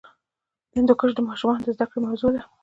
[0.75, 2.41] هندوکش د ماشومانو د زده کړې موضوع ده.